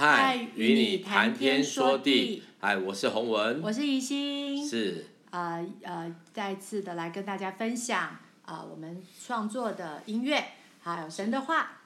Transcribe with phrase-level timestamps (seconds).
[0.00, 2.40] 嗨，与你谈天说地。
[2.60, 4.64] 嗨，我是洪文，我是宜心。
[4.64, 5.04] 是。
[5.30, 8.02] 呃呃，再次的来跟大家分享
[8.44, 11.80] 啊、呃，我们创作的音乐，还有神的话。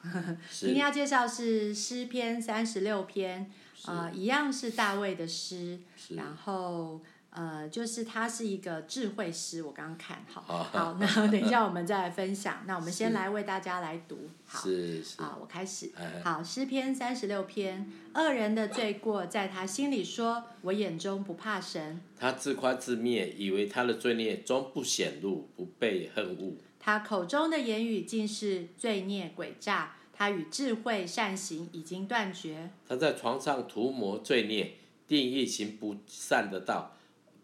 [0.51, 3.51] 今天要介绍是诗篇三十六篇，
[3.87, 5.79] 呃，一样是大卫的诗，
[6.11, 7.01] 然后。
[7.35, 12.63] 呃，就是他是一个智慧师，我刚刚看好，好，那 等一下我们再来分享。
[12.67, 15.03] 那我们先来为大家来读，好，是
[15.41, 15.91] 我开始，
[16.23, 22.03] 好，诗篇三十六篇，恶人的罪过在他心里说，我眼中不怕神。
[22.19, 26.53] 他自夸自灭，以为他的罪孽终不显露，不被恨恶。
[26.79, 32.69] 他口中的言语尽是罪孽诡诈，他与智慧善行已经断绝。
[32.87, 34.75] 他在床上涂抹罪孽，
[35.09, 36.95] 定义行不善的道。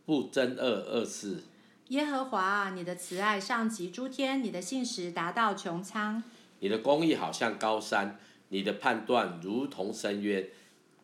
[0.08, 1.42] 不争恶恶事。
[1.88, 6.22] 耶和华啊，你的慈爱上及诸天，你的信实达到穹苍。
[6.60, 10.48] 你的公义好像高山，你的判断如同深渊。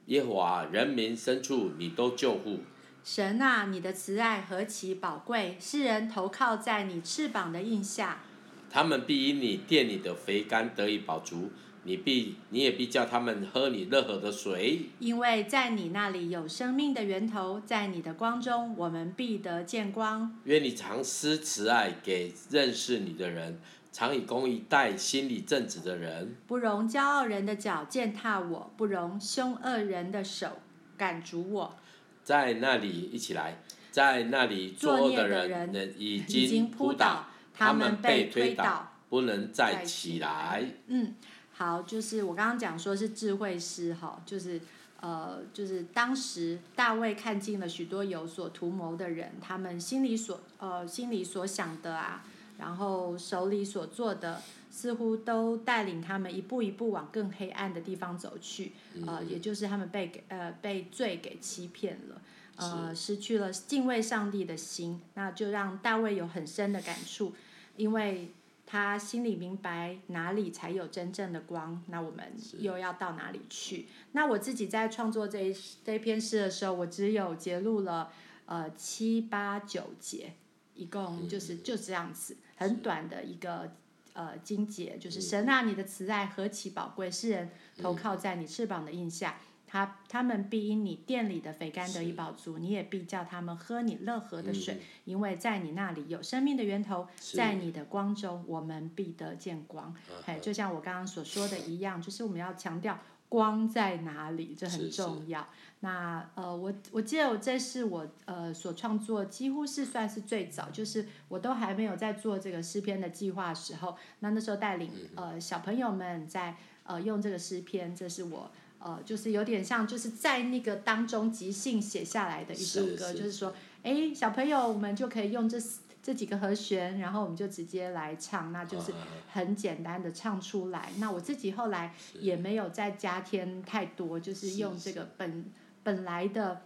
[0.07, 2.61] 耶和华，人民深处你都救护。
[3.05, 5.59] 神啊，你的慈爱何其宝贵！
[5.61, 8.23] 世人投靠在你翅膀的印下。
[8.71, 11.53] 他们必因你殿里的肥甘得以饱足。
[11.87, 20.35] 你必，你也必叫他们喝你乐河的水，因为在你那里有生命的源头，在你的光中，我们必得见光。
[20.45, 23.61] 愿你常施慈爱给认识你的人，
[23.93, 26.35] 常以公义待心里正直的人。
[26.47, 30.61] 不容骄傲人的脚践踏我，不容凶恶人的手
[30.97, 31.77] 赶逐我。
[32.23, 33.59] 在那里，一起来，
[33.91, 40.65] 在那里作恶的人已经扑倒，他们被推倒，不能再起来。
[40.87, 41.15] 嗯。
[41.57, 44.61] 好，就是我刚刚讲说是智慧师哈，就是
[45.01, 52.25] 呃，就是当时大卫看尽了许多有所图谋的人，他们心里所呃心里所想的啊，
[52.59, 58.73] 然后手里所做的，似乎都带领他们一步一步往更黑暗的地方走去，
[59.07, 62.21] 呃，也就是他们被给呃被罪给欺骗了，
[62.57, 67.33] 呃，失去了敬畏上帝的心，那就让大卫有很深的感触，
[67.77, 68.33] 因为。
[68.75, 73.87] 他心里明白哪里才有真正的光，那我们又要到哪里去？
[74.11, 78.11] 那我自己在创作这一这一篇诗的时候，我只有截录了
[78.47, 80.33] 呃七八九节，
[80.75, 83.71] 一共就是就这样子，很短的一个
[84.13, 89.39] 呃经节，就是神啊，你的慈爱何其宝贵，世人投靠在你翅膀的印下。
[89.75, 99.93] 他他们必因你店里的肥甘得以饱足，你也必叫他们喝你乐河的水，嗯，因为在你那里有生命的源头，在你的光中我们必得见光。
[100.25, 102.97] 嘿，就像我刚刚所说的一样，就是我们要强调
[103.29, 105.45] 光在哪里，这很重要。
[105.81, 116.55] 那呃，我我记得我这是我呃所创作，几乎是算是最早，就是我都还没有在做这个诗篇的计划的时候，那那时候带领呃小朋友们在
[116.85, 118.53] 呃用这个诗篇，这是我。
[118.85, 125.57] 呃，就是有点像，就是在那个当中即兴写下来的一首歌，是是是就是说，哎，小朋友我们就可以用这
[126.03, 128.93] 这几个和弦，然后我们就直接来唱，那就是
[129.33, 130.93] 很简单的唱出来。
[130.99, 135.47] 那我自己后来也没有再加添太多，就是用这个本
[135.83, 136.61] 本来的，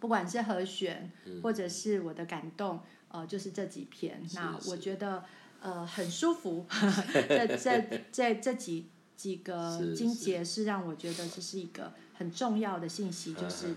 [0.00, 1.12] 不管是和弦
[1.42, 4.18] 或者是我的感动，呃，就是这几篇。
[4.32, 5.22] 那我觉得
[5.60, 6.64] 呃很舒服，
[7.12, 8.86] 这这这这几。
[9.16, 13.74] 几个经节是让我觉得这是一个很重要的信息，就是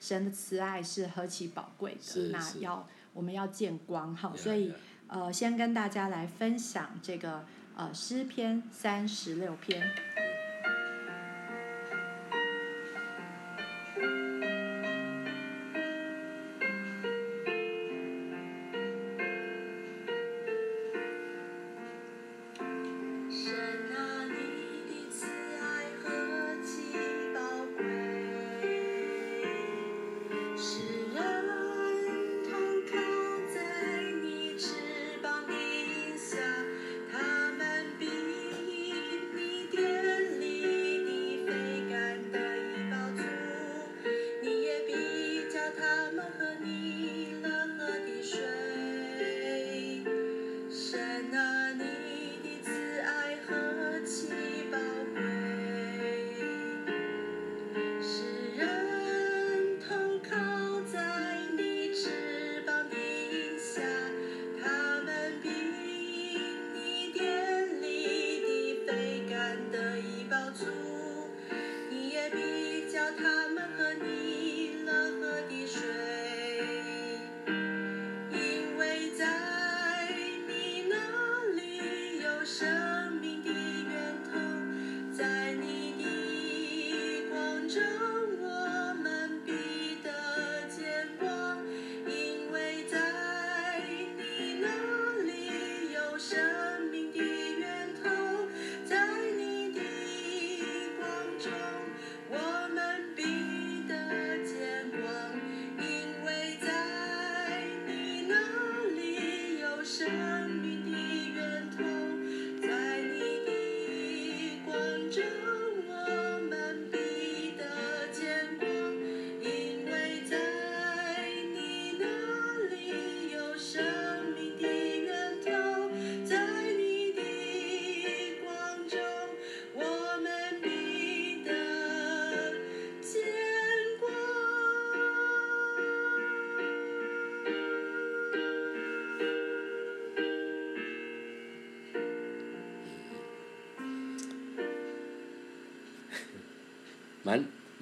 [0.00, 2.28] 神的慈爱是何其宝贵的。
[2.28, 4.72] 那要我们要见光哈，所以
[5.06, 7.44] 呃，先跟大家来分享这个
[7.76, 9.90] 呃诗篇三十六篇。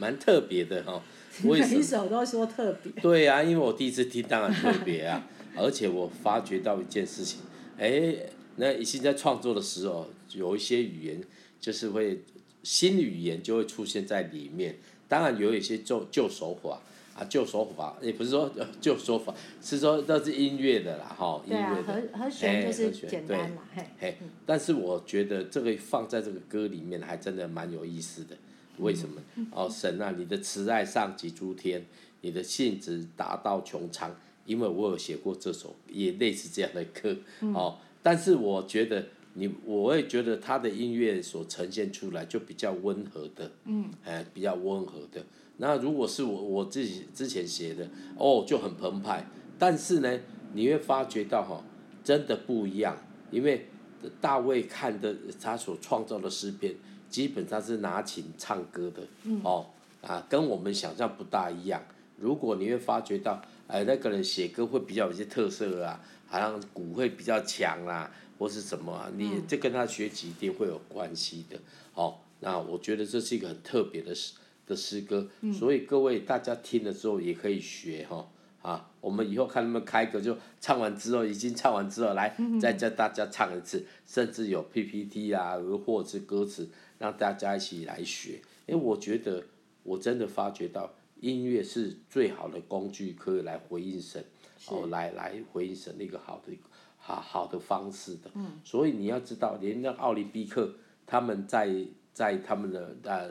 [0.03, 1.03] 蛮蛮特别的哈。
[1.45, 1.75] 为什么？
[1.75, 2.93] 每一首都说特别。
[3.01, 5.27] 对啊，因为我第一次听，当然特别啊。
[5.57, 7.41] 而且我发觉到一件事情，
[7.79, 8.15] 哎，
[8.57, 11.23] 那已经在创作的时候，有一些语言
[11.61, 12.23] 就是会
[12.63, 14.77] 新语言就会出现在里面。
[15.09, 16.81] 当然有一些旧旧手法
[17.15, 18.51] 啊，旧手法也不是说
[18.81, 21.83] 旧手法，是说都是音乐的啦，哈， 音乐的。
[21.83, 23.85] 和和弦就是简单嘛，嘿。
[24.01, 24.17] 嘿，
[24.47, 28.35] 但是我觉得这个放在这个歌里面还真的蛮有意思的。
[28.79, 29.21] 为什么？
[29.53, 31.85] 哦，神啊，你的慈爱上及诸天，
[32.21, 34.15] 你的信实达到穹苍。
[34.45, 37.17] 因为我有写过这首也类似这样的歌，
[37.55, 45.25] 哦，但是我觉得你，我也觉得他的音乐所呈现出来就比较温和的，嗯，哎，比较温和的。
[45.59, 49.25] 那如果是我我自己之前写的，哦，就很澎湃。
[49.61, 50.19] 但是呢，
[50.55, 51.65] 你会发觉到哈，
[52.03, 52.97] 真的不一样。
[53.31, 53.69] 因为
[54.21, 56.75] 大卫看的他所创造的诗篇，
[57.13, 59.03] 基本上是拿琴唱歌的，
[59.45, 59.67] 哦，
[60.01, 61.81] 啊，跟我们想象不大一样。
[62.17, 63.41] 如果你会发觉到。
[63.69, 71.59] 哎，那个人写歌会比较有些特色啊，好像鼓会比较强啊，或是什么啊，你这跟他学习一定会有关系的。
[71.95, 74.35] 哦，那我觉得这是一个很特别的诗
[74.67, 75.27] 的诗歌，
[75.59, 78.29] 所以各位大家听了之后也可以学哈。
[78.61, 85.57] 啊，我们以后看他们开歌就唱完之后，已经唱完之后来再教大家唱一次，甚至有 PPT 啊，
[85.87, 86.69] 或者是歌词
[87.03, 88.41] 让大家一起来学。
[88.67, 89.45] 因为我觉得
[89.83, 90.95] 我真的发觉到。
[91.23, 94.25] 音乐是最好的工具，可以来回应神，
[94.67, 96.53] 哦，来来回应神的一个好的
[96.99, 98.29] 好好的方式的。
[98.35, 98.61] 嗯。
[98.65, 100.75] 所以你要知道，连那奥林匹克，
[101.07, 103.31] 他们在在他们的呃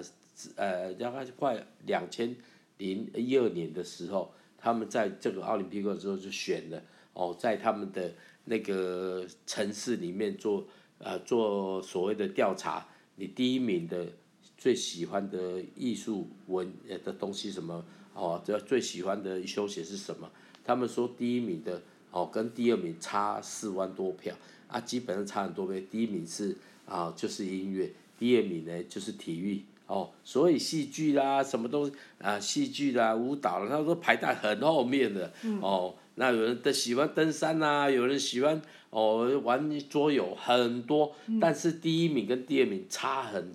[0.55, 2.33] 呃，大概快两千
[2.77, 6.81] 零一二年的时候，他们在这个奥林匹克的时候就选了
[7.11, 8.09] 哦，在他们的
[8.45, 10.65] 那个城市里面做
[10.97, 14.07] 呃做所谓的调查，你第一名的。
[14.57, 16.71] 最喜欢的艺术文
[17.03, 17.83] 的东西什么？
[18.13, 20.29] 哦，这最喜欢的休闲是什么？
[20.63, 21.81] 他们说第一名的
[22.11, 24.35] 哦，跟第二名差四万多票
[24.67, 25.81] 啊，基本上差很多倍。
[25.89, 26.55] 第一名是
[26.85, 27.87] 啊，就是音乐；
[28.19, 35.95] 第二名呢就是体育哦，所以戏剧啦，什么都啊，戏剧啦、舞蹈啦，他说排在很后面的哦。
[36.15, 38.61] 那有人的喜欢登山呐，有人喜欢
[38.91, 41.13] 哦玩桌游，很多。
[41.41, 43.51] 但是第一名跟第二名差很，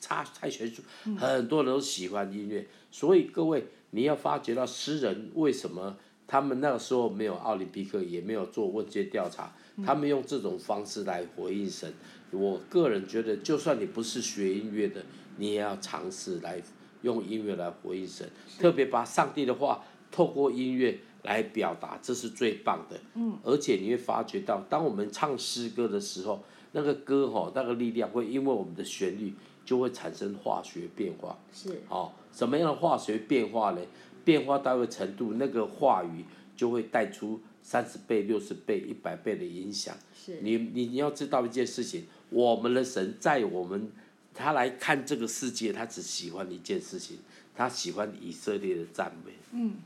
[0.00, 0.82] 差太悬殊。
[1.16, 9.52] 很多人都喜欢音乐，所以各位你要发觉到诗人为什么他们那个时候没有奥林匹克，也没有做问卷调查，
[9.84, 11.92] 他们用这种方式来回应神。
[12.30, 15.04] 我个人觉得，就算你不是学音乐的，
[15.36, 16.62] 你也要尝试来
[17.02, 20.98] 用音乐来回应神，特别把上帝的话透过音乐。
[21.26, 22.98] 来表达，这是最棒的。
[23.14, 26.42] 嗯，而且你会发觉到，当我们唱诗歌的时候，
[26.72, 31.36] 那个歌吼，那个力量会因为我们的旋律就会产生化学变化。
[31.52, 31.82] 是。
[31.90, 33.80] 哦，什么样的化学变化呢？
[34.24, 36.24] 变化到一个程度，那个话语
[36.56, 39.94] 就会带出三十倍、六十倍、一百倍的影响。
[40.14, 40.40] 是。
[40.40, 43.90] 你你你要知道一件事情，我们的神在我们
[44.34, 47.18] 他来看这个世界，他只喜欢一件事情，
[47.54, 49.32] 他喜欢以色列的赞美。
[49.52, 49.76] 嗯。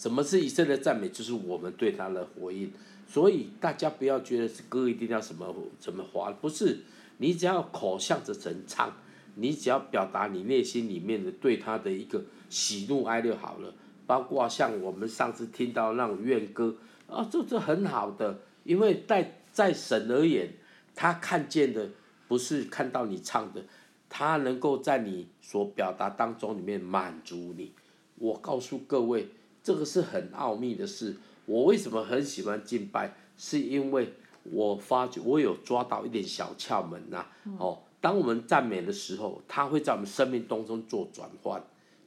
[0.00, 1.10] 什么是以色列赞美？
[1.10, 2.72] 就是我们对他的回应。
[3.06, 6.78] 所以大家不要觉得是歌一定要什么什么华，不是。
[7.18, 8.90] 你只要口向着神唱，
[9.34, 13.74] 你只要表达你内心里面的对他的一个喜怒哀乐好了。
[14.06, 16.74] 包括像我们上次听到那种怨歌
[17.06, 20.54] 啊，这这很好的，因为在在神而言，
[20.94, 21.90] 他看见的
[22.26, 23.62] 不是看到你唱的，
[24.08, 27.72] 他能够在你所表达当中里面满足你。
[28.14, 29.28] 我告诉各位。
[29.70, 31.16] 这个是很奥秘的事。
[31.46, 33.14] 我为什么很喜欢敬拜？
[33.38, 37.30] 是因为我发觉我有抓到一点小窍门呐、啊。
[37.56, 41.62] 哦，当我们赞美的时候，它会在我们生命当中做转换，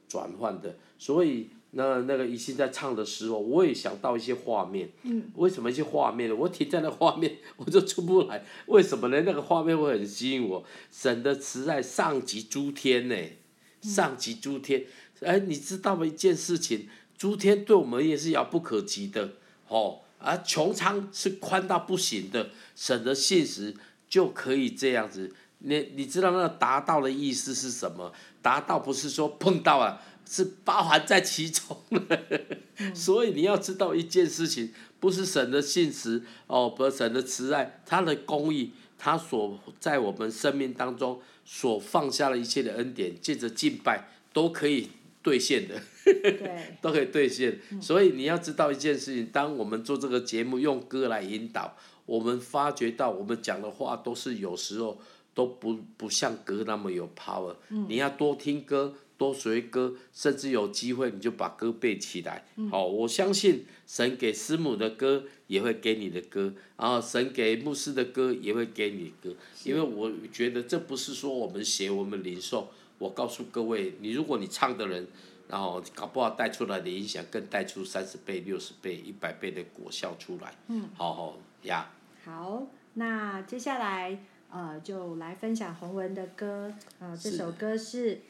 [0.10, 0.76] 转换的。
[0.98, 4.90] 所以那那个一心在唱的时候，我也想到一些画面。
[5.04, 5.32] 嗯。
[5.36, 6.38] 为什么一些画面？
[6.38, 8.44] 我停在那画面， 我就出不来。
[8.66, 9.22] 为什么呢？
[9.26, 10.66] 那个画面会很吸引我。
[10.92, 13.16] 神的慈爱上及诸天呢？
[13.82, 14.86] 上及诸天。
[15.22, 16.06] 哎，你知道吗？
[16.06, 16.90] 一件事情。
[17.18, 19.32] 诸天对我们也是遥不可及的，
[19.68, 23.76] 哦，而穹苍是宽到不行的，神的信实
[24.10, 25.34] 就可以这样子。
[25.60, 28.12] 你你知道那个达到的意思是什么？
[28.42, 32.20] 达到不是说碰到啊，是包含在其中了。
[32.94, 44.90] 所以你要知道一件事情，不是神的信实哦，不是神的慈爱，他的公义，他所在我们生命当中所放下的一切的恩典，借着敬拜都可以
[45.24, 45.82] 兑现的。
[46.04, 47.60] 对， 都可以兑现。
[47.82, 51.76] 所以你要知道一件事情，当我们做这个节目，用歌来引导，
[52.06, 55.00] 我们发觉到我们讲的话都是有时候
[55.34, 57.56] 都不不像歌那么有 power。
[57.88, 62.46] 你要多听歌，多学歌，甚至有机会你就把歌背起来。
[62.70, 72.70] 好，我相信神给师母的歌也会给你的歌，然后神给牧师的歌也会给你的歌，因为我觉得这不是说我们写我们领受。
[73.04, 75.06] 我告诉各位，你如果你唱的人，
[75.50, 80.54] 然后搞不好带出来的影响，更带出三十倍、六十倍、一百倍的果效出来。
[80.70, 81.92] 嗯，好好呀。
[82.24, 84.18] 好，那接下来
[84.50, 86.72] 呃，就来分享洪文的歌。
[87.00, 88.22] 呃，这首歌是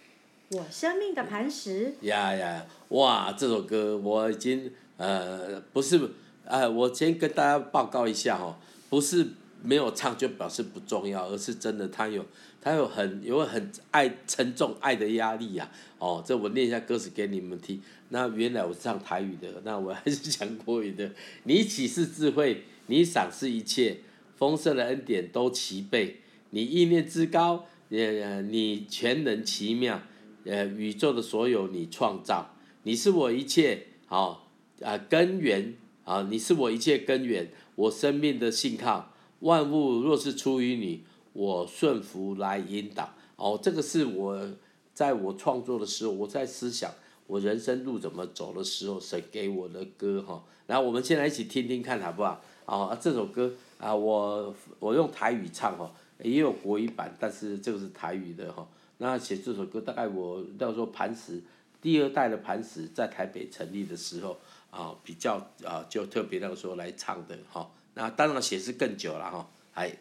[0.49, 1.93] 我生命的磐石。
[2.01, 3.31] 呀呀，哇！
[3.33, 6.09] 这首歌我已经呃，不是，
[6.45, 8.55] 呃，我先跟大家报告一下哦，
[8.89, 9.27] 不是
[9.61, 12.25] 没有唱就表示不重要，而是真的它有。
[12.63, 17.81] 他有很有很爱沉重爱的压力呀、啊，哦，这我念一下歌词给你们听。
[18.07, 21.11] 那原来我是唱台语的，那我还是讲国语的。
[21.43, 23.97] 你启示智慧，你赏赐一切
[24.37, 26.21] 丰盛的恩典都齐备。
[26.51, 30.01] 你意念之高，呃，你全能奇妙，
[30.45, 32.55] 呃，宇宙的所有你创造。
[32.83, 34.49] 你是我一切好
[34.81, 35.73] 啊、根源
[36.05, 39.13] 啊，你是我一切根源，我生命的信靠。
[39.41, 41.03] 万物若是出于你。
[41.33, 44.47] 我顺服来引导，哦，这个是我
[44.93, 46.91] 在我创作的时候，我在思想
[47.25, 50.43] 我人生路怎么走的时候，神给我的歌哈。
[50.67, 52.39] 然后我们现在一起听听看好不好？
[52.65, 58.67] 哦，这首歌啊，我我用台语唱哈，也有国语版，但是这个是台语的哈。
[58.99, 61.41] 那写这首歌大概我到时候磐石
[61.81, 64.37] 第二代的磐石在台北成立的时候
[64.69, 65.35] 啊，比较
[65.65, 67.69] 啊就特别那个时候来唱的哈。
[67.95, 69.91] 那当然写是更久了哈，还。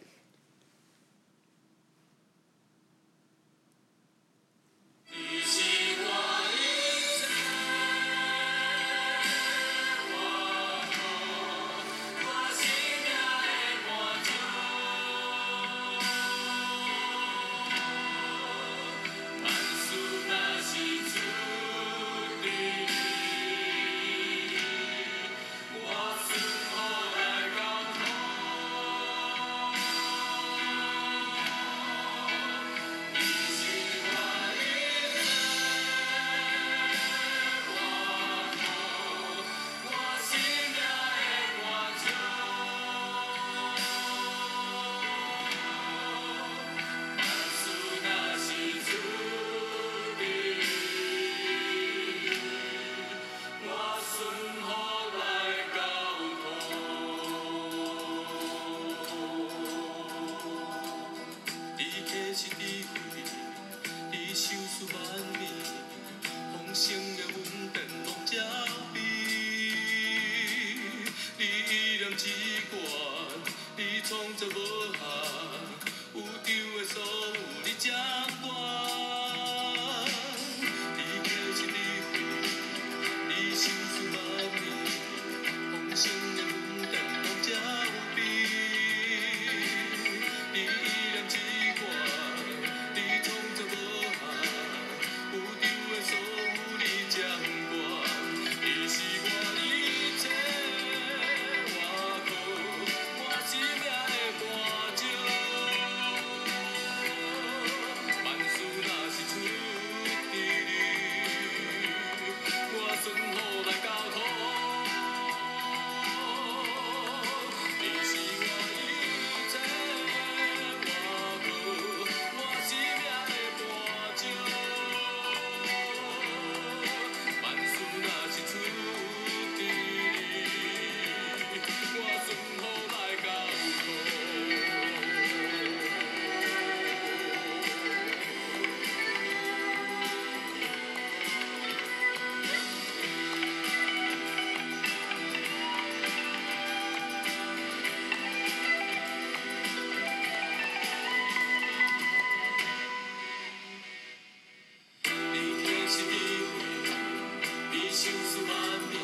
[158.02, 158.50] 心思万
[158.90, 159.00] 变，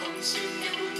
[0.00, 0.93] 红心。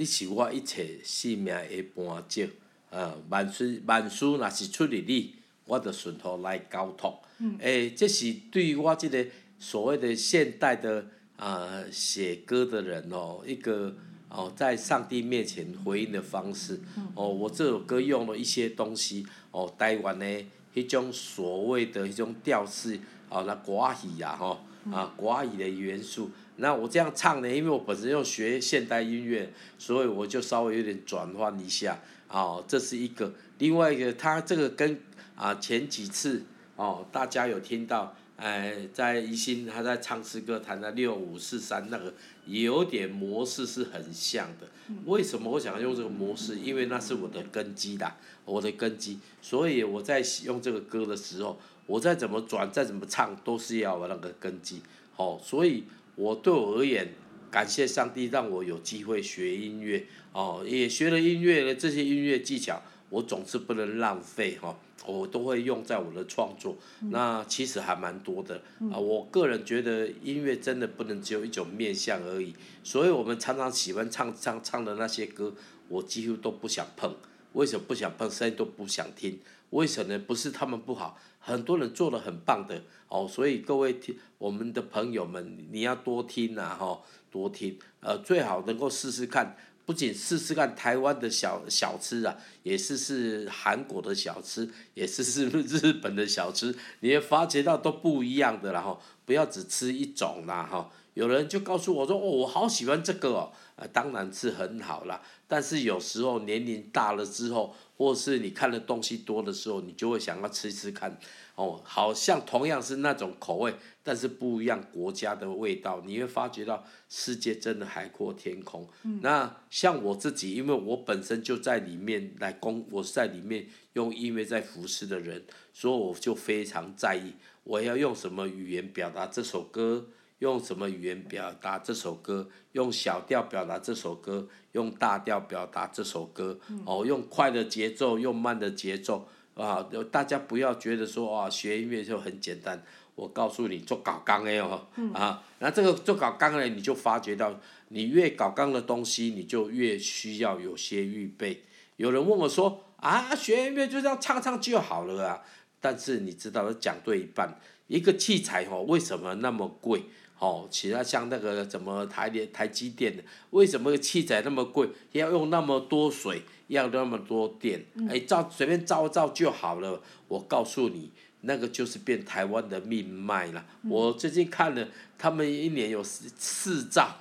[0.00, 2.46] 你是我一切性命的绊脚，
[2.88, 5.34] 呃，万事万事若是出于你，
[5.66, 7.20] 我就顺服来交托。
[7.58, 9.26] 诶、这是对于我即个
[9.58, 11.02] 所谓的现代的
[11.36, 13.94] 啊、呃、写歌的人哦，一个
[14.30, 16.80] 哦在上帝面前回应的方式。
[17.14, 20.26] 哦，我这首歌用了一些东西哦，台湾的
[20.74, 26.30] 迄种所谓的迄种调式，哦，那歌仔戏啊，吼，啊，歌仔戏的元素。
[26.60, 33.32] 那我这样唱呢，因为我本身又学现代音乐，所以我就稍微有点转换一下，哦，这是一个。
[33.56, 35.00] 另外一个，他这个跟
[35.34, 36.42] 啊前几次
[36.76, 42.12] 哦，大家有听到，哎，在宜兴他在唱诗歌弹的六五四三那个，
[42.44, 44.68] 有点模式是很像的。
[45.06, 46.58] 为什么我想用这个模式？
[46.58, 49.18] 因为那是我的根基啦，我的根基。
[49.40, 54.82] 所以我在用这个歌的时候，我再怎么转，再怎么唱，都是要那个根基。
[55.16, 55.84] 哦，所以。
[56.20, 57.14] 我对我而言，
[57.50, 66.76] 感谢上帝让我有机会学音乐哦，也学了音乐的这些音乐技巧，我总是不能浪费哈，我都会用在我的创作。
[67.08, 72.54] 那其实还蛮多的啊，我个人觉得音乐真的不能只有一种面向而已，
[72.84, 75.54] 所以我们常常喜欢唱唱唱的那些歌，
[75.88, 77.16] 我几乎都不想碰。
[77.54, 78.30] 为什么不想碰？
[78.30, 79.40] 声音都不想听。
[79.70, 80.18] 为什么？
[80.18, 83.26] 不是他们不好，很多人做的很棒的哦。
[83.28, 87.78] 所以各位听我们的朋友们，你要多听呐，哈，多听。
[88.00, 89.56] 呃，最好能够试试看，
[89.86, 100.90] 不仅试试看台湾的小小吃啊，也试试韩国的小吃，也试试日本的小吃，你会发觉到都不一样的，然后不要只吃一种啦，哈。
[101.14, 105.20] 有人就告诉我说：“哦，我好喜欢这个哦。”呃，当然是很好啦。
[105.48, 111.18] 但是有时候年龄大了之后，或是你看的东西多的时候，你就会想要吃吃看。
[111.54, 118.88] 哦，好像同样是那种口味，但是不一样国家的味道，你会发觉到世界真的海阔天空。
[119.20, 127.34] 那像我自己，因为我本身就在里面来工，我是在里面用音乐在服侍的人，所以我就非常在意
[127.64, 130.06] 我要用什么语言表达这首歌。
[130.40, 132.48] 用什么语言表达这首歌？
[132.72, 136.58] 用小调表达这首歌，用大调表达这首歌。
[136.84, 139.86] 哦，用快的节奏，用慢的节奏啊！
[140.10, 142.82] 大家不要觉得说啊，学音乐就很简单。
[143.16, 151.64] 我告诉你，做搞钢的哦，啊，那这个做搞钢的，你就发觉到，你越搞钢的东西，你就越需要有些预备。
[151.96, 155.42] 有人问我说啊，学音乐就这样唱唱就好了啊？
[155.80, 160.04] 但是你知道，讲对一半，一个器材哦，为什么那么贵？
[160.40, 164.88] 哦，其他像那个怎么台电、台积电的，为什么器材那么贵？
[165.12, 167.84] 要用那么多水，要那么多电？
[168.08, 170.00] 哎，照随便照照就好了。
[170.28, 171.10] 我告诉你，
[171.42, 173.62] 那个就是变台湾的命脉了。
[173.86, 177.18] 我最近看了，他们一年有四四兆，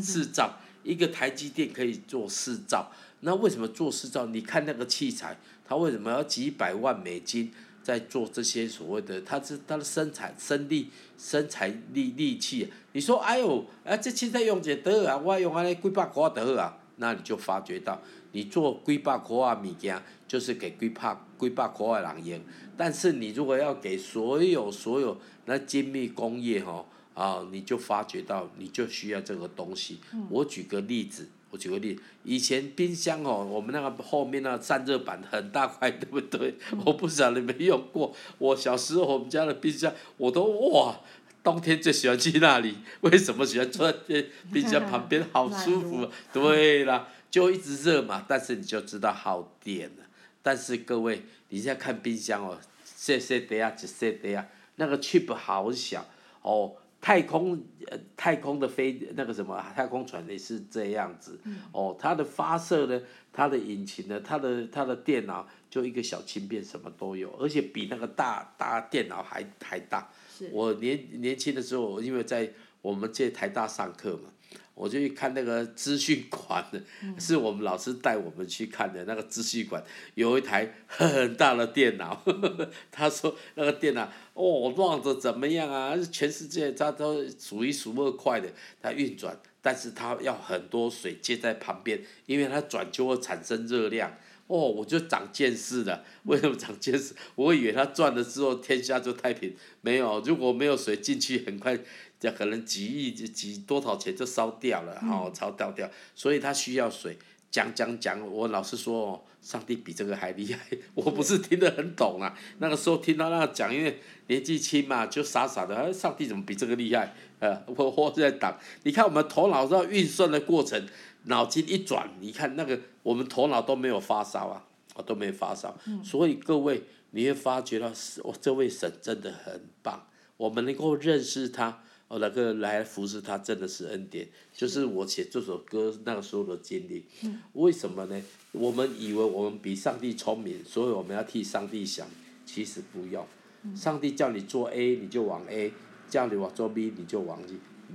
[0.00, 2.90] 四兆，一个台积电可以做四兆。
[3.20, 4.24] 那为什么做四兆？
[4.24, 5.36] 你看那个器材，
[5.68, 7.52] 它为什么要几百万美金？
[7.84, 12.72] 在做这些所谓的，他是他的生产、生力、生产力利器。
[12.92, 18.00] 你说，哎呦，啊，这器材用者得啊，我用安尼几百块得啊，那你就发觉到，
[18.32, 22.40] 你做几百块啊物件，就是给几百几百块的人用。
[22.74, 30.00] 但是你如果要给所有所有那精密工业吼，啊，你就发觉到，你就需要这个东西。
[30.30, 31.28] 我举个例子。
[31.54, 36.52] 我举个例，以前冰箱哦，我们那个后面那个散热板很大块，对不对？
[36.84, 38.12] 我不晓得你没用过。
[38.38, 40.98] 我小时候我们家的冰箱，我都哇，
[41.44, 42.78] 冬天最喜欢去那里。
[43.02, 45.24] 为什么喜欢坐在冰箱旁边？
[45.32, 46.10] 好舒服。
[46.34, 48.24] 对啦，就一直热嘛。
[48.26, 50.04] 但是你就知道耗电了。
[50.42, 56.04] 但是各位，你现在看冰箱哦，细细的啊，一细的啊，那个 chip 好小
[56.42, 56.72] 哦。
[57.04, 61.38] 太空呃，太空的飞那个什么太空船也是这样子，
[61.70, 62.98] 哦，它的发射呢，
[63.30, 70.10] 它的引擎呢，它的它的电脑就一个小轻便，什么都有，而且比那个大大电脑还还大。
[70.50, 74.30] 我年年轻的时候，因为在我们这台大上课嘛。
[74.76, 76.82] 我就去看那个资讯馆的，
[77.16, 79.80] 是我们老师带我们去看的那个资讯馆，
[80.16, 85.96] 有一台很大的电脑，呵呵， 他说那个电脑哦，run 的怎么样啊？
[86.12, 88.48] 全世界它都数一数二快的，
[88.82, 94.16] 它运转，但是它要很多水接在旁边，因为它转就会产生热量。
[94.46, 96.04] 哦，我就长见识了。
[96.24, 97.14] 为什么长见识？
[97.34, 101.78] 我以为它转了之后天下就太平，没有，如果没有水进去，很快。
[102.20, 107.18] 这可能几亿几几多少钱就烧掉了，哦，烧掉掉，所以它需要水。
[107.54, 110.58] 讲讲讲，我老实说，上帝比这个还厉害。
[110.92, 117.14] 我不是听得很懂啊，那个时候听到那个讲，因为年纪轻嘛，就傻傻的，哎，上帝怎么比这个厉害？
[117.38, 118.58] 呃，我我在挡。
[118.82, 120.84] 你看我们头脑在运算的过程，
[121.26, 124.64] 脑筋一转，你看那个我们头脑都没有发烧啊，
[124.96, 125.78] 我都没有发烧。
[125.86, 127.92] 嗯、所以各位，你会发觉到，
[128.24, 131.84] 我这位神真的很棒，我们能够认识他。
[132.14, 137.04] 哦，那个来服侍他真的是恩典，就是我写这首歌那个时候的经历。
[137.24, 138.22] 嗯、为什么呢？
[138.52, 142.06] 我们以为我们比上帝聪明，所以我们要替上帝想，
[142.46, 143.26] 其实不用。
[143.64, 145.72] 嗯、上帝叫你做 A，你就往 A；
[146.08, 147.42] 叫你往做 B，你就往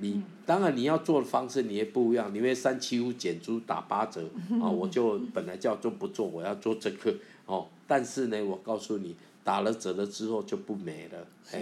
[0.02, 0.16] B。
[0.16, 4.30] 嗯、当然你要做的方式你也不一样，你会三七五减租打八折
[4.62, 4.68] 啊！
[4.70, 7.70] 我就 本来叫做不做，我要做这个哦。
[7.88, 11.26] 但是呢，我告诉你，打了折了之后就不美了。
[11.50, 11.58] 是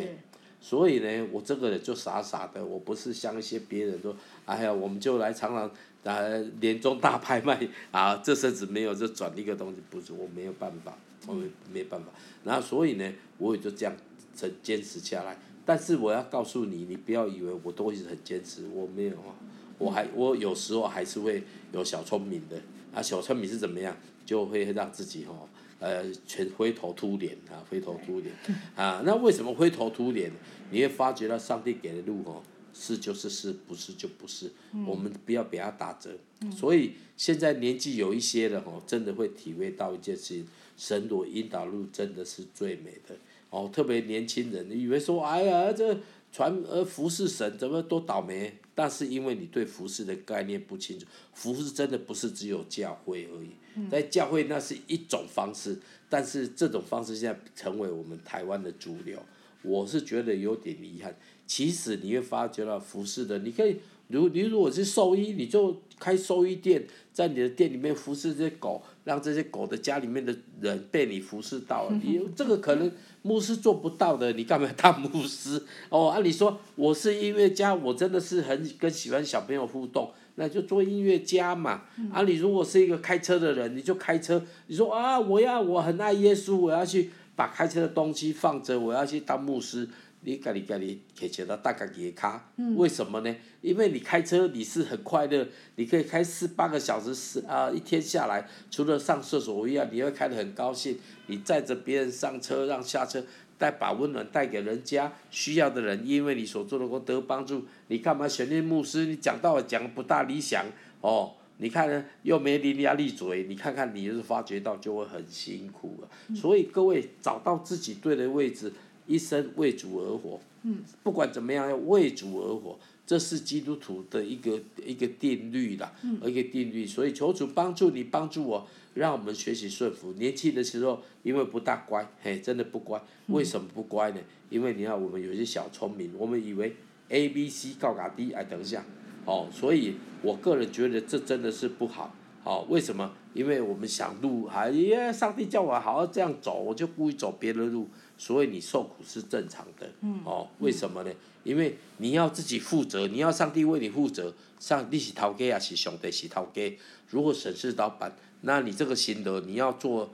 [0.60, 4.16] 所以呢，我这个人就傻傻的，我不是像一些别人说，
[4.46, 5.72] 哎呀，我们就来常常
[6.04, 6.20] 啊
[6.60, 12.08] 年终大拍卖啊，这阵子没有就转一个东西，不是我没有办法，我没没办法。
[12.44, 13.96] 然后所以呢，我也就这样
[14.34, 15.38] 坚坚持下来。
[15.66, 19.36] 但是我要告诉你，你不要以为我都一直很坚持，我没有啊，
[19.78, 22.58] 我还我有时候还是会有小聪明的
[22.94, 25.48] 啊，小聪明是怎么样，就会让自己哦。
[25.80, 28.34] 呃，全灰头土脸啊，灰头土脸
[28.76, 30.32] 啊，那为什么灰头土脸？
[30.72, 32.42] 你会发觉到上帝给的路哦，
[32.74, 34.52] 是就是是，不是就不是。
[34.74, 36.18] 嗯、我们不要给他打折。
[36.42, 43.16] 嗯、所以现在年纪有一些的哦，真的会体会到一件事情，神所引导路真的是最美的
[43.50, 43.70] 哦。
[43.72, 45.98] 特别年轻人，你以为说，哎呀，这
[46.32, 48.58] 传呃服侍神怎么多倒霉？
[48.78, 53.90] 但是因为你对服饰的概念不清楚，服饰真的不是只有教会而已。
[53.90, 59.20] 在教会那是一种方式，但是这种方式现在成为我们台湾的主流，
[59.64, 61.18] 我是觉得有点遗憾。
[61.48, 63.78] 其实你会发觉到服饰的，你可以，
[64.10, 71.98] 如你如果是兽医，你就开兽医店，在你的店里面服侍这些狗，让这些狗的家里面的人被你服侍到了。
[72.04, 72.92] 你这个可能
[73.22, 75.64] 牧师做不到的，你干嘛要当牧师？
[75.88, 80.12] 哦，按理说我是音乐家，我真的是很跟喜欢小朋友互动。
[80.36, 84.44] 那就做音乐家嘛，嗯、啊，你如果是一个开车的人，你就开车。
[84.68, 89.88] 你说啊，我要我很爱耶稣，我要去把开车的东西放着，我要去当牧师。
[90.28, 93.34] 你咖哩咖哩，开车到大家给卡，嗯、为什么呢？
[93.62, 100.98] 因为你开车你是很快乐，你可以开四八个小时，十啊，一天下来，除了上厕所一样，你会开得很高兴。
[101.28, 103.24] 你载着别人上车，让下车。
[103.58, 109.08] 带把温暖带给人家需要的人，因为你所做的功德帮助，你干嘛选任牧师？
[109.08, 110.64] 你讲道讲不大理想
[111.02, 116.10] 哦，你看呢又没伶牙俐嘴，你看看你就是发觉到就会很辛苦了。
[116.28, 118.72] 嗯、所以各位找到自己对的位置，
[119.08, 120.40] 一生为主而活。
[120.64, 126.86] 嗯，不管怎么样要为主而活，这是基督徒的一个一个定律啦，嗯、一个定律。
[126.86, 128.68] 所以求主帮助你，帮助我。
[128.94, 130.12] 让我们学习顺服。
[130.14, 133.00] 年轻的时候，因为不大乖，嘿，真的不乖。
[133.28, 134.18] 为什么不乖呢？
[134.50, 136.76] 因为你看，我们有些小聪明，我们以为
[137.10, 138.84] A、B、C 高嘎低，哎，等一下，
[139.24, 139.94] 哦，所以
[140.24, 142.16] 我个人觉得这真的是不好。
[142.44, 143.14] 哦，为什么？
[143.36, 149.90] 因为我们想路，哎呀，上帝叫我好好这样走，我就故意走别的路，所以你受苦是正常的。
[150.26, 151.12] 哦，为什么呢？
[151.44, 154.34] 因为你要自己负责，你要上帝为你负责。
[154.60, 156.78] 上帝是头家还是上帝是头家？
[157.10, 158.16] 如果神是老板。
[158.42, 160.12] 那你这个心得，你要做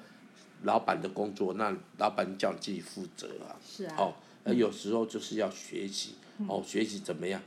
[0.63, 3.59] 老板的工作，那老板叫你自己负责啊。
[3.61, 3.95] 是啊。
[3.97, 4.13] 哦，
[4.45, 7.41] 那有时候就是要学习，嗯、哦，学习怎么样？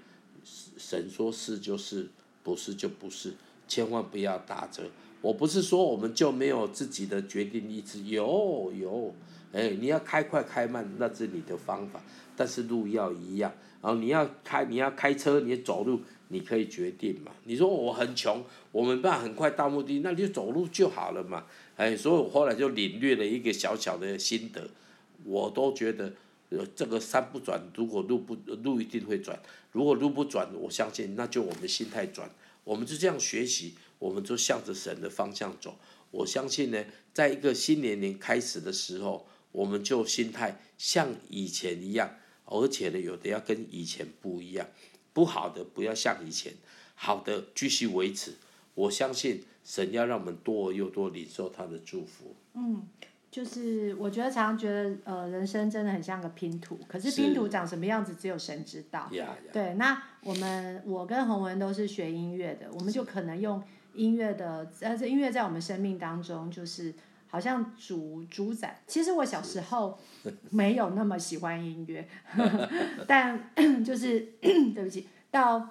[0.76, 2.08] 神说是就是，
[2.42, 3.32] 不是就不是，
[3.66, 4.82] 千万不要打折。
[5.22, 9.14] 我不是说我们就没有自己的决定意志，有有，
[9.52, 12.00] 哎，你要开快开慢，那是你的方法，
[12.36, 13.52] 但是路要一样。
[13.82, 16.00] 然后你要开，你要开车，你走路。
[16.28, 17.30] 你可以决定嘛？
[17.44, 21.46] 你说我很穷，我们办很快到目的，那你就走路就好了嘛。
[21.76, 24.68] 哎，所以我后来就领略了一个小小的心得，
[25.22, 26.12] 我都觉得，
[26.50, 29.38] 呃，这个山不转，如果路不路一定会转，
[29.70, 32.28] 如果路不转，我相信那就我们心态转，
[32.64, 35.76] 我们就这样学习，我们就向着神的方向走。
[36.10, 39.24] 我相信呢，在一个新年龄开始的时候，
[39.56, 42.10] 我们就心态像以前一样，
[42.44, 44.66] 而且呢，有的要跟以前不一样。
[45.14, 46.52] 不好的不要像以前，
[46.94, 48.34] 好的继续维持。
[48.74, 52.36] 我相信神要让我们多而又多领受他的祝福。
[52.52, 52.86] 嗯，
[53.30, 59.08] 就是我觉得常常觉得，呃，人生真的很像个拼图，可是拼图长什么样子，只有神知道。
[59.10, 63.62] 是对，那我们我跟洪文都是学音乐的，我们就可能用
[63.94, 66.92] 音乐的，呃，这音乐在我们生命当中就是。
[67.28, 69.98] 好像主主宰，其实我小时候
[70.50, 72.08] 没有那么喜欢音乐，
[73.06, 73.50] 但
[73.84, 75.68] 就是 对不起，到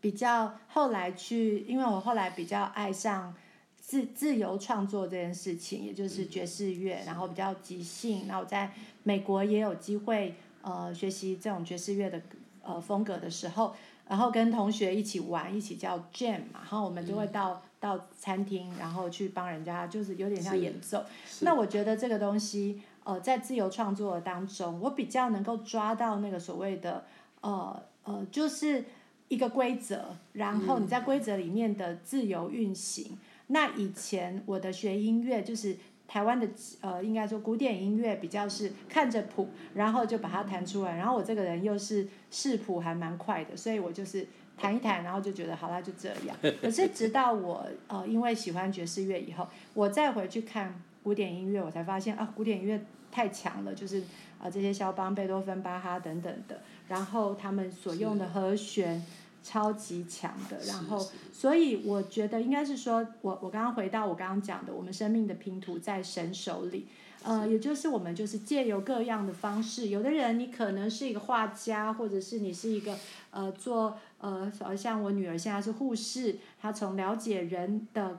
[0.00, 3.34] 比较后来去，因为我后来比较爱上
[3.80, 12.20] 自自由创作这件事情，也就是爵士乐，然后比较即兴，然后在美国也有机会呃学习这种爵士乐的。
[12.60, 13.74] 呃风格的时候，
[14.06, 21.04] 然后跟同学一起玩，一起叫 jam 嘛，然后我们就会到、嗯、到餐厅，然后去帮人家，就是有点像演奏。
[21.40, 27.04] 那我觉得这个东西，呃，在自由创作当中，我比较能够抓到那个所谓的
[27.40, 28.84] 呃呃，就是
[29.28, 33.12] 一个规则，然后你在规则里面的自由运行。
[33.12, 35.76] 嗯、那以前我的学音乐就是。
[36.10, 36.48] 台湾的
[36.80, 40.96] 呃，应该说古典音乐比较是看着谱，然后就把它弹出来。
[40.96, 44.26] 然后我这个人又是视谱还蛮快的，所以我就是
[44.60, 46.36] 弹一弹，然后就觉得好啦，就这样。
[46.60, 59.04] 可是直到我呃，因为喜欢爵士乐以后，我再回去看古典音乐，我才发现啊，古典音乐太强了，就是啊、呃、这些肖邦、贝多芬、巴哈等等的，然后他们所用的和弦。
[59.40, 60.98] 超级强的，然后，
[61.32, 66.86] 所以我觉得应该是说，我我刚刚回到我刚刚讲的，我们生命的拼图在神手里，
[67.22, 72.98] 呃，也就是我们就是借由各样的方式，有的人你可能是一个画家，或者是你是一个
[73.30, 78.18] 呃做呃，像我女儿现在是护士，她从了解人的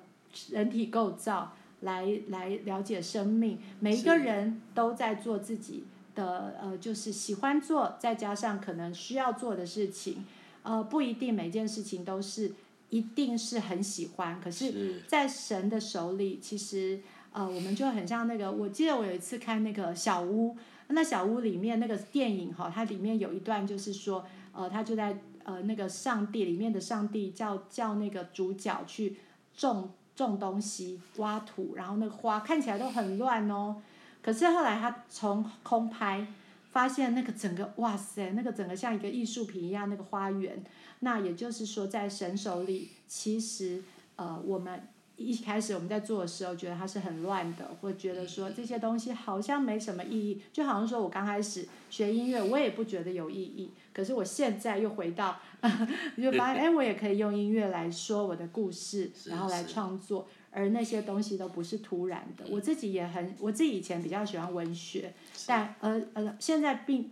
[0.49, 5.83] 人体构造来来了解生命，每一个人都在做自己
[6.15, 10.25] 的呃，就是喜欢做，再加上可能需要做的事情。
[10.63, 12.51] 呃，不一定每件事情都是
[12.89, 16.99] 一定是很喜欢，可是，在神的手里，其实
[17.31, 18.51] 呃，我们就很像那个。
[18.51, 20.57] 我记得我有一次看那个小屋，
[20.89, 25.17] 那小屋里面那个电影哈，它里面有一段就是说，呃，他就在
[25.49, 29.17] 呃那个上帝里面的上帝叫叫那个主角去
[29.55, 33.81] 种种东西，挖土，然后那个花看起来都很乱哦，
[34.21, 36.27] 可是后来他从空拍。
[36.71, 40.63] 发现那个整个哇塞，那个整个像一个艺术品一样那个花园，
[40.99, 43.83] 那也就是说在神手里，其实
[44.17, 44.87] 呃我们
[45.19, 55.37] 一开始我们在做的时候觉得它是很乱的，或觉得说这些东西好像没什么意义，就好像说我刚开始学音乐，我也不觉得有意义，可是我现在又回到，
[56.17, 60.27] 就发现 哎，我也可以用音乐来说我的故事，然后来创作。
[60.51, 65.13] 而那些东西都不是突然的，我自己也很，我自己以前比较喜欢文学，
[65.45, 67.11] 但呃呃，现在并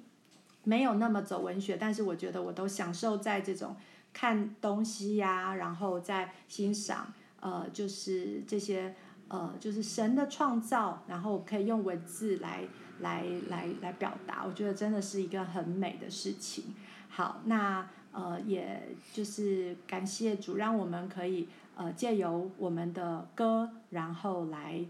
[0.63, 3.75] 没有那么走文学，但是我觉得我都享受在这种
[4.11, 8.95] 看东西呀、啊，然后在欣赏呃，就是这些
[9.27, 12.63] 呃，就是神的创造，然后可以用文字来
[12.99, 16.75] 来来来表达，我觉得真的是一个很美的事情。
[17.09, 21.47] 好，那呃，也就是感谢主，让我们可以。
[21.79, 24.83] 呃，借由我们的歌，然后来，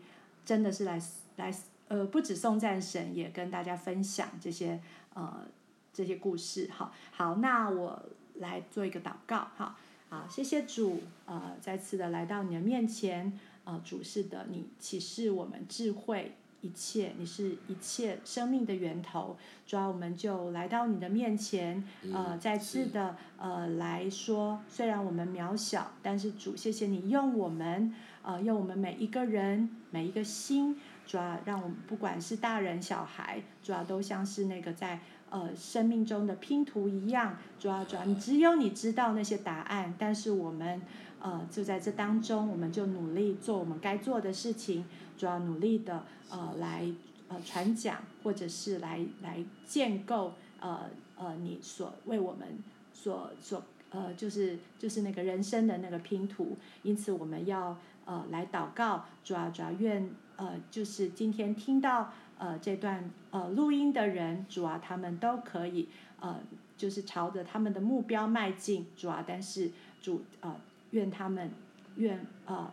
[0.45, 0.97] 真的是来
[1.35, 1.53] 来
[1.89, 4.79] 呃，不止颂赞神，也跟大家分享这些
[5.13, 5.45] 呃
[5.91, 6.69] 这些故事。
[6.71, 8.01] 好，好，那我
[8.35, 9.49] 来做一个祷告。
[9.57, 9.75] 好，
[10.09, 16.33] 好，谢谢主，呃，再次的来到你的面前，呃，主是的，你启示我们智慧。
[16.61, 19.37] 一切，你是一切生命的源头。
[19.67, 27.93] 主要我们就来到你的面前，呃，再次的呃来说，虽然我们渺小，但是主，谢谢你用我们，
[28.23, 37.37] 呃，用我们每一个人每一个心，主要让我们不管是大人小孩，主要都像是那个在呃生命中的拼图一样。
[37.59, 40.81] 主要主要，你只有你知道那些答案，但是我们
[41.19, 44.85] 呃就在这当中，我们就努力做我们该做的事情。
[45.17, 46.87] 主要努力的呃来
[47.27, 50.81] 呃传讲，或者是来来建构呃
[51.17, 52.47] 呃你所为我们
[52.93, 66.39] 所所呃就是就是那个人生的那个拼图，因此我们要呃来祷告，主要主要愿呃就是今天听到呃这段呃录音的人，主要他们都可以呃
[66.77, 69.71] 就是朝着他们的目标迈进，主要但是
[70.01, 70.55] 主呃
[70.91, 71.51] 愿他们
[71.97, 72.71] 愿呃。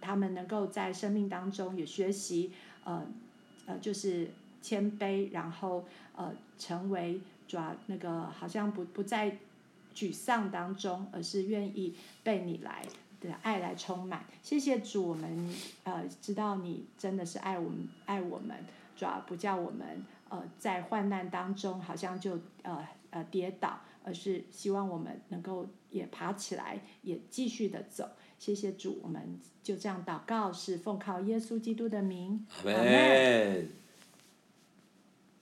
[0.00, 2.52] 他们能够在生命当中也学习，
[2.84, 3.04] 呃，
[3.66, 4.30] 呃，就是
[4.62, 9.38] 谦卑，然后呃，成为抓那个好像不不在
[9.92, 12.86] 沮丧当中，而是愿意被你来
[13.20, 14.24] 的爱来充满。
[14.40, 18.56] 谢谢主，我们呃知道你真的是爱我们，爱我们，
[18.98, 28.10] 抓不叫我们呃在患难当中好像就呃呃跌倒，而是希望我们能够也爬起来，也继续的走。
[28.38, 33.68] 谢谢主，我们就这样祷告，是奉靠耶稣基督的名，阿门。